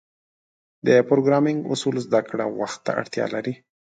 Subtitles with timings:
[0.85, 3.53] د پروګرامینګ اصول زدهکړه وخت ته اړتیا لري.